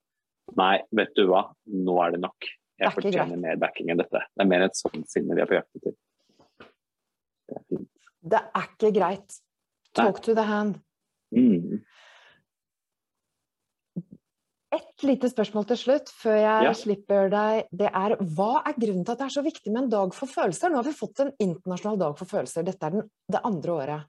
[0.58, 2.46] Nei, vet du hva, nå er det nok.
[2.80, 3.40] Det er Jeg ikke fortjener greit.
[3.44, 4.20] mer backing enn dette.
[4.32, 5.94] Det er mer et sånt sinne vi er på jakt etter.
[7.50, 7.88] Det er fint.
[8.32, 9.36] Det er ikke greit.
[9.98, 10.78] Talk to the hand.
[11.36, 11.82] Mm.
[14.72, 16.72] Et lite spørsmål til slutt, før jeg Ja.
[16.72, 17.66] slipper deg.
[17.74, 20.26] Det er hva er grunnen til at det er så viktig med en dag for
[20.30, 20.70] følelser?
[20.70, 22.64] Nå har vi fått en internasjonal dag for følelser.
[22.64, 24.04] Dette er den, det andre året.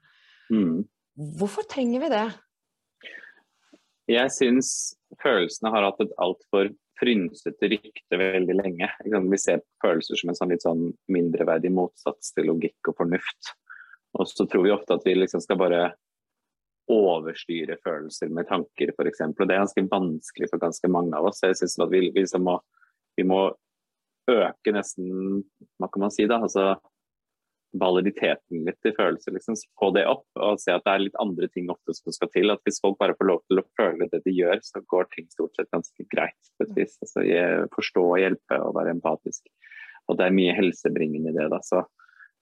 [0.50, 0.88] Mm.
[1.18, 2.38] Hvorfor trenger vi det?
[4.08, 6.70] Jeg syns følelsene har hatt et altfor
[7.02, 8.88] frynsete rykte veldig lenge.
[9.02, 13.52] Vi ser følelser som en sånn litt sånn mindreverdig motsats til logikk og fornuft.
[14.18, 15.82] Og så tror vi ofte at vi liksom skal bare
[16.92, 19.24] overstyre følelser med tanker, f.eks.
[19.24, 21.42] Og det er ganske vanskelig for ganske mange av oss.
[21.42, 22.56] Jeg synes at vi, vi, må,
[23.18, 23.42] vi må
[24.30, 25.42] øke nesten
[25.80, 26.42] Hva kan man si, da?
[26.44, 26.74] Altså
[27.80, 29.34] validiteten litt i følelser.
[29.36, 29.56] Liksom.
[29.80, 32.52] Få det opp og se at det er litt andre ting ofte som skal til.
[32.52, 35.28] At hvis folk bare får lov til å føle det de gjør, så går ting
[35.32, 36.52] stort sett ganske greit.
[36.58, 36.98] på et vis.
[37.04, 37.24] Altså,
[37.74, 39.48] forstå og hjelpe og være empatisk.
[40.10, 41.48] Og det er mye helsebringende i det.
[41.52, 41.84] da, så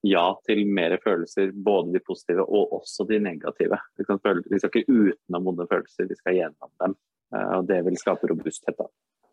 [0.07, 3.79] ja til mer følelser, både de positive og også de negative.
[3.99, 6.97] Vi, føle, vi skal ikke utenom vonde følelser, vi skal gjennom dem.
[7.35, 8.77] Eh, Og det vil skape robusthet.
[8.79, 8.89] da.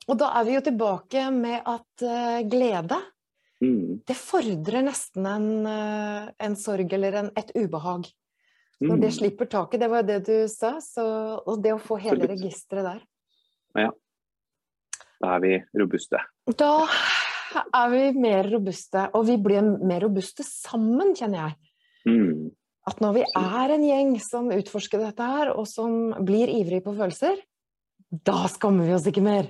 [0.07, 2.99] Og da er vi jo tilbake med at eh, glede,
[3.63, 4.03] Mm.
[4.05, 8.05] det fordrer nesten en, eh, en sorg eller en, et ubehag.
[8.79, 9.01] Når Mm.
[9.01, 12.85] det slipper taket, det var det du sa, så, og det å få hele registeret
[12.85, 13.01] der.
[15.19, 16.19] Da er vi robuste.
[16.45, 16.85] Da
[17.73, 21.55] er vi mer robuste, og vi blir mer robuste sammen, kjenner jeg.
[22.05, 22.51] Mm.
[22.87, 26.93] At når vi er en gjeng som utforsker dette her, og som blir ivrig på
[26.95, 27.41] følelser,
[28.11, 29.49] da skammer vi oss ikke mer.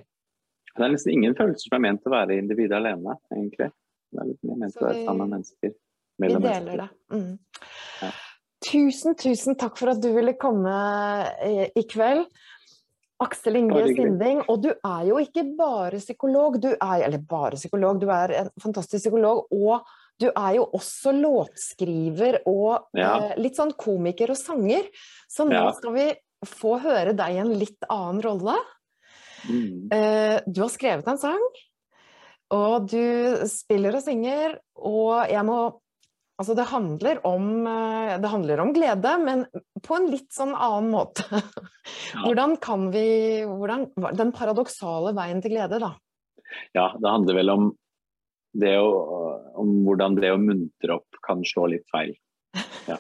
[0.78, 3.70] Det er nesten ingen følelser som er ment å være individet alene, egentlig.
[4.18, 5.74] Det er litt mer ment Så å være vi- sammen mennesker.
[6.18, 6.78] Vi deler mennesker.
[6.78, 6.90] det.
[7.14, 7.40] Mm.
[8.02, 8.12] Ja.
[8.68, 10.74] Tusen, tusen takk for at du ville komme
[11.46, 12.26] i, i kveld.
[13.22, 13.84] Aksel Inge.
[13.96, 18.34] Sinding, og du er jo ikke bare psykolog, du er, eller bare psykolog, du er
[18.44, 19.86] en fantastisk psykolog, og
[20.22, 23.16] du er jo også låtskriver og Ja.
[23.32, 24.84] eh, litt sånn komiker og sanger.
[25.30, 25.72] Så nå Ja.
[25.74, 26.14] skal vi
[26.46, 28.56] få høre deg i en litt annen rolle.
[29.50, 29.88] Mm.
[29.92, 31.40] Eh, du har skrevet en sang,
[32.56, 35.60] og du spiller og synger, og jeg må
[36.38, 39.40] Altså, det handler om eh, Det handler om glede, men
[39.82, 41.26] på en litt sånn annen måte.
[42.14, 43.08] Hvordan kan vi
[43.42, 45.96] hvordan, Den paradoksale veien til glede, da.
[46.78, 47.68] Ja, det handler vel om
[48.58, 48.92] det å,
[49.60, 52.14] om hvordan det å muntre opp kan slå litt feil.
[52.88, 53.00] Ja.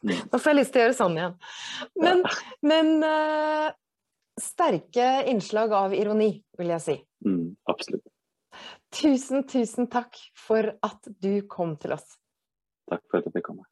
[0.00, 0.16] Mm.
[0.32, 1.36] Nå får jeg lyst til å gjøre sånn igjen.
[2.02, 2.24] Men,
[2.66, 3.68] men uh,
[4.40, 6.96] sterke innslag av ironi, vil jeg si.
[7.26, 8.06] Mm, absolutt.
[8.94, 12.16] Tusen, tusen takk for at du kom til oss.
[12.88, 13.66] Takk for at jeg fikk komme.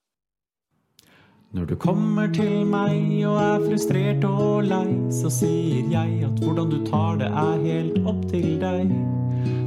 [1.57, 6.73] Når du kommer til meg og er frustrert og lei, så sier jeg at hvordan
[6.73, 8.91] du tar det er helt opp til deg.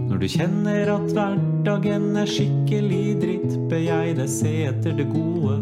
[0.10, 5.58] Når du kjenner at hverdagen er skikkelig dritt, ber jeg deg se etter det gode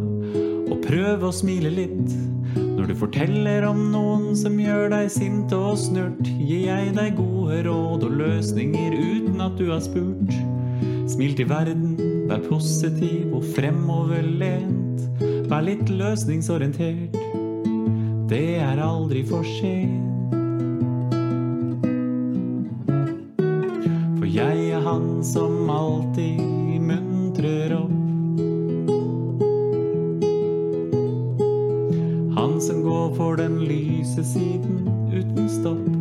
[0.68, 2.18] og prøve å smile litt.
[2.58, 7.16] Når du forteller om noen som gjør deg sint og snurt, gir jeg deg
[7.48, 10.34] gode råd og løsninger uten at du har spurt.
[11.08, 11.96] Smil til verden,
[12.28, 15.06] vær positiv og fremoverlent.
[15.48, 17.16] Vær litt løsningsorientert.
[18.28, 20.04] Det er aldri for sent.
[24.18, 27.96] For jeg er han som alltid muntrer opp.
[32.36, 34.84] Han som går for den lyse siden
[35.16, 35.97] uten stopp.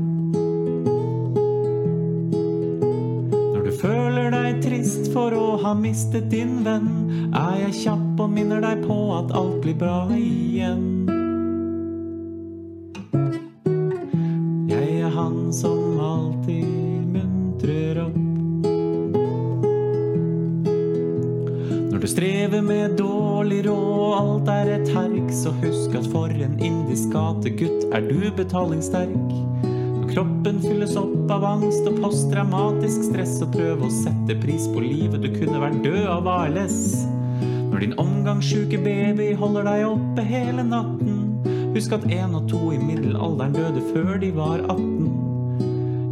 [5.87, 6.89] Mistet din venn,
[7.31, 11.07] er jeg kjapp og minner deg på at alt blir bra igjen.
[14.67, 18.19] Jeg er han som alltid muntrer opp.
[21.93, 26.59] Når du strever med dårlig råd alt er et herk, så husk at for en
[26.59, 29.31] indisk gategutt er du betalingssterk.
[29.63, 34.83] Når kroppen fylles opp av angst og posttraumatisk stress, og prøve å sette pris på
[34.85, 36.81] livet, du kunne vært død av ALS.
[37.71, 41.23] Når din omgangssjuke baby holder deg oppe hele natten,
[41.75, 45.27] husk at en og to i middelalderen døde før de var 18.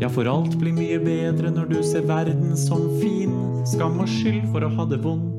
[0.02, 3.32] Ja, for alt blir mye bedre når du ser verden som fin.
[3.64, 5.34] Skam og skyld for å ha det vondt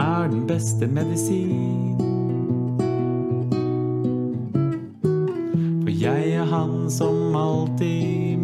[0.00, 1.96] er den beste medisin.
[5.82, 8.35] For jeg er han som alltid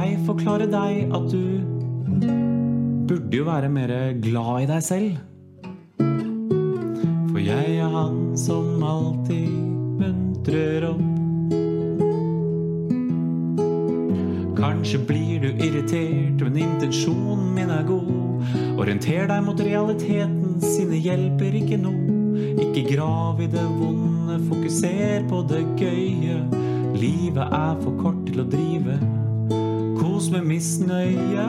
[0.00, 1.42] jeg forklare deg at du
[3.10, 3.90] burde jo være mer
[4.22, 5.18] glad i deg selv.
[7.30, 9.50] For jeg er han som alltid
[10.00, 11.06] muntrer opp.
[14.60, 18.44] Kanskje blir du irritert, men intensjonen min er god.
[18.80, 22.18] Orienter deg mot realiteten, sinne hjelper ikke noe.
[22.60, 26.42] Ikke grav i det vonde, fokuser på det gøye.
[27.00, 29.19] Livet er for kort til å drive.
[30.20, 31.44] Kos med misnøye.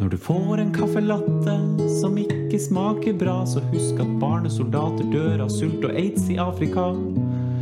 [0.00, 1.54] Når du får en kaffelatte
[2.00, 6.88] som ikke smaker bra, så husk at barnesoldater dør av sult og aids i Afrika.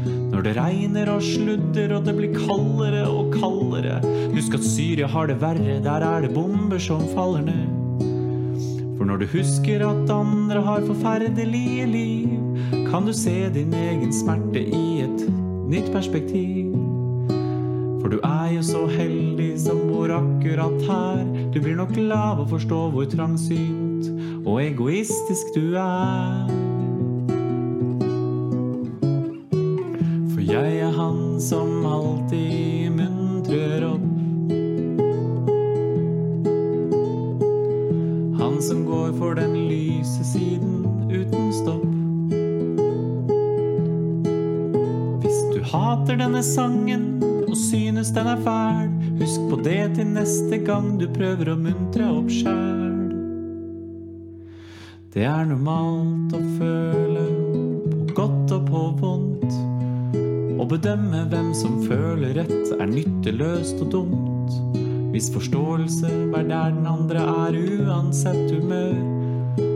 [0.07, 4.01] Når det regner og sludder og det blir kaldere og kaldere,
[4.33, 8.05] husk at Syria har det verre, der er det bomber som faller ned.
[8.97, 12.39] For når du husker at andre har forferdelige liv,
[12.89, 15.29] kan du se din egen smerte i et
[15.69, 16.64] nytt perspektiv.
[18.55, 21.23] Er jo så heldig som bor akkurat her.
[21.51, 24.07] Du blir nok glad av å forstå hvor trangsynt
[24.47, 26.53] og egoistisk du er.
[30.31, 34.07] For jeg er han som alltid muntrer opp.
[38.39, 41.91] Han som går for den lyse siden uten stopp.
[45.27, 47.14] Hvis du hater denne sangen
[48.15, 53.11] den er fæl, husk på det til neste gang du prøver å muntre opp sjæl.
[55.15, 57.25] Det er normalt å føle
[57.91, 59.59] på godt og på vondt.
[60.63, 64.55] Å bedømme hvem som føler rett, er nytteløst og dumt.
[65.15, 68.95] Hvis forståelse er der den andre er, uansett humør,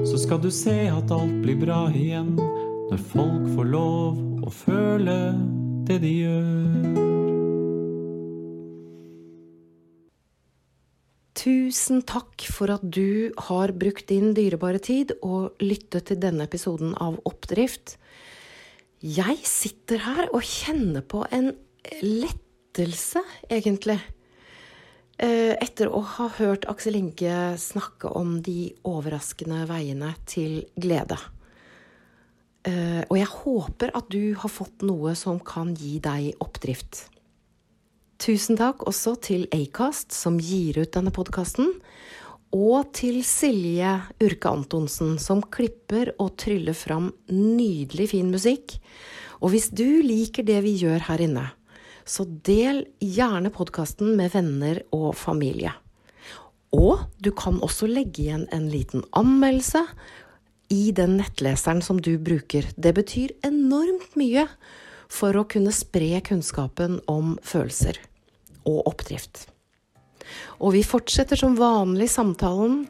[0.06, 5.18] så skal du se at alt blir bra igjen når folk får lov å føle
[5.90, 6.67] det de gjør.
[11.48, 16.90] Tusen takk for at du har brukt din dyrebare tid og lyttet til denne episoden
[17.00, 17.94] av Oppdrift.
[19.00, 21.54] Jeg sitter her og kjenner på en
[22.04, 23.96] lettelse, egentlig.
[25.16, 31.16] Eh, etter å ha hørt Aksel Inge snakke om de overraskende veiene til glede.
[32.68, 37.06] Eh, og jeg håper at du har fått noe som kan gi deg oppdrift.
[38.18, 41.70] Tusen takk også til Acast, som gir ut denne podkasten.
[42.50, 43.92] Og til Silje
[44.24, 48.74] Urke Antonsen, som klipper og tryller fram nydelig fin musikk.
[49.38, 51.44] Og hvis du liker det vi gjør her inne,
[52.08, 55.76] så del gjerne podkasten med venner og familie.
[56.74, 59.84] Og du kan også legge igjen en liten anmeldelse
[60.74, 62.66] i den nettleseren som du bruker.
[62.74, 64.48] Det betyr enormt mye
[65.08, 68.07] for å kunne spre kunnskapen om følelser
[68.66, 69.46] og oppdrift.
[70.58, 72.82] Og vi fortsetter som vanlig samtalen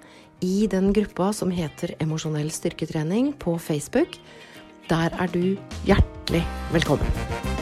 [0.45, 4.19] i den gruppa som heter Emosjonell styrketrening på Facebook.
[4.89, 5.57] Der er du
[5.87, 7.58] hjertelig velkommen.